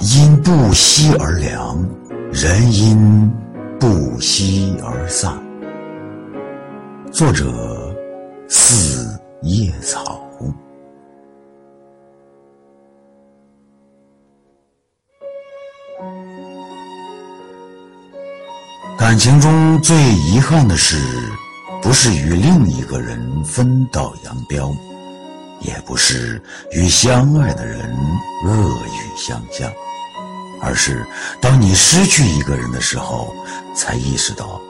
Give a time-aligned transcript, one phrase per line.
[0.00, 1.78] 因不息而凉，
[2.32, 3.30] 人因
[3.78, 5.40] 不息而散。
[7.12, 7.94] 作者：
[8.48, 10.20] 四叶草。
[18.98, 20.96] 感情中最遗憾的事，
[21.82, 24.74] 不是与另一个人分道扬镳，
[25.60, 26.40] 也不是
[26.72, 27.80] 与相爱的人
[28.44, 29.72] 恶语相向，
[30.60, 31.04] 而是
[31.40, 33.34] 当你失去一个人的时候，
[33.74, 34.60] 才意识到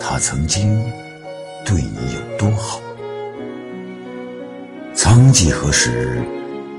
[0.00, 0.82] 他曾经
[1.64, 2.80] 对你有多好。
[4.94, 6.22] 曾几何时，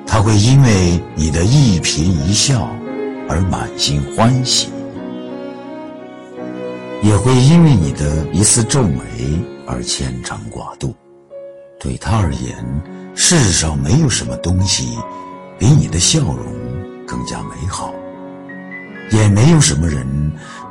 [0.05, 2.70] 他会因为你的一颦一笑
[3.30, 4.70] 而满心欢喜。
[7.04, 8.99] 也会因为你的一次皱眉
[9.66, 10.93] 而牵肠挂肚。
[11.84, 12.55] 对他而言，
[13.15, 14.99] 世上没有什么东西
[15.57, 16.46] 比你的笑容
[17.07, 17.91] 更加美好，
[19.10, 20.05] 也没有什么人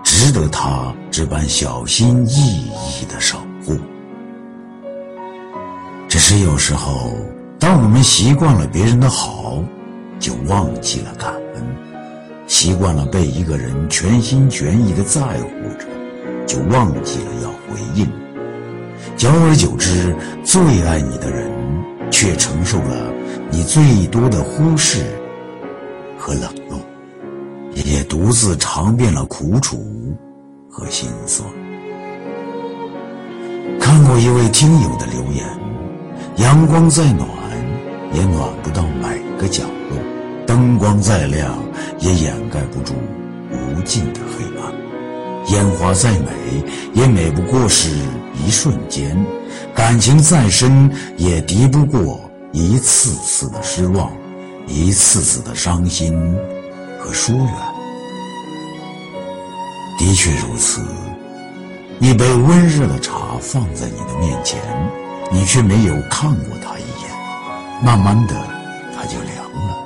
[0.05, 3.77] 值得他这般小心翼翼的守护。
[6.09, 7.13] 只是有时候，
[7.59, 9.61] 当我们习惯了别人的好，
[10.21, 11.65] 就忘记了感恩；
[12.47, 15.87] 习惯了被一个人全心全意的在乎着。
[16.47, 18.09] 就忘记了要回应，
[19.17, 21.51] 久而久之，最爱你的人
[22.11, 23.13] 却承受了
[23.51, 25.05] 你最多的忽视
[26.19, 26.79] 和冷落，
[27.85, 29.85] 也独自尝遍了苦楚
[30.71, 31.49] 和心酸。
[33.79, 35.45] 看过一位听友的留言：
[36.37, 37.29] 阳光再暖，
[38.13, 39.99] 也暖不到每个角落；
[40.47, 41.59] 灯光再亮，
[41.99, 42.95] 也掩盖不住
[43.51, 44.73] 无尽的黑暗。
[45.53, 46.29] 烟花再美，
[46.93, 47.89] 也美不过是
[48.47, 49.17] 一瞬间；
[49.75, 52.21] 感情再深，也敌不过
[52.53, 54.11] 一次次的失望，
[54.67, 56.15] 一次次的伤心
[56.99, 57.55] 和疏远。
[59.99, 60.81] 的确如此，
[62.01, 64.59] 一杯温热的茶放在你的面前，
[65.31, 68.35] 你却没有看过它一眼，慢慢的，
[68.97, 69.37] 它就凉
[69.67, 69.79] 了。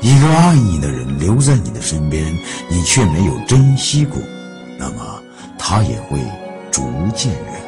[0.00, 2.24] 一个爱你的人留在你的身边，
[2.68, 4.20] 你却没有珍惜过。
[4.78, 5.22] 那么，
[5.58, 6.18] 他也会
[6.70, 6.82] 逐
[7.14, 7.65] 渐远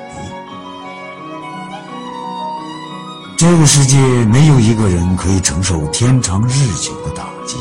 [3.39, 7.57] 这个世界没有一个人可以承受天长日久的打击，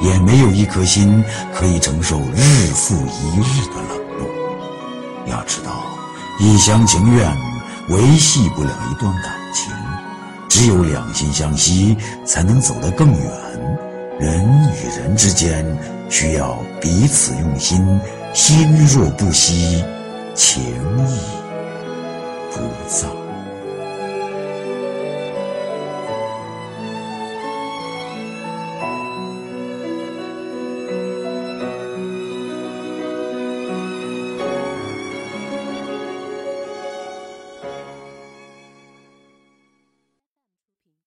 [0.00, 2.40] 也没有一颗心可以承受日
[2.72, 4.28] 复一日的冷落。
[5.26, 5.72] 要知道，
[6.38, 7.36] 一厢情愿
[7.88, 9.72] 维系不了一段感情，
[10.48, 13.20] 只有两心相惜，才能走得更远。
[14.20, 15.66] 人与人之间，
[16.08, 17.84] 需要彼此用心。
[18.32, 19.84] 心若不息，
[20.36, 20.62] 情
[21.08, 21.18] 亦
[22.54, 23.27] 不在。